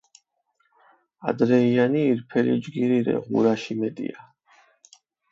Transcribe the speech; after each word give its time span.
ადრეიანი 1.31 2.01
ირფელი 2.13 2.55
ჯგირი 2.67 2.97
რე 3.09 3.15
ღურაში 3.27 3.77
მეტია. 3.83 4.25